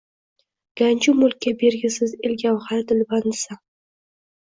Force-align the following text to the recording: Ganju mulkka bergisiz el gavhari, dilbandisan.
Ganju 0.81 1.13
mulkka 1.19 1.53
bergisiz 1.61 2.17
el 2.31 2.37
gavhari, 2.47 2.91
dilbandisan. 2.93 3.65